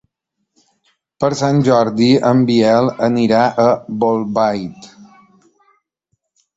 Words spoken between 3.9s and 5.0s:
Bolbait.